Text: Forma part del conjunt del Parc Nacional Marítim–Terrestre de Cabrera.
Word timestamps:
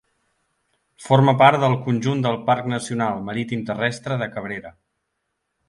Forma 1.07 1.35
part 1.41 1.61
del 1.65 1.75
conjunt 1.83 2.25
del 2.27 2.39
Parc 2.49 2.71
Nacional 2.73 3.21
Marítim–Terrestre 3.29 4.21
de 4.25 4.33
Cabrera. 4.35 4.77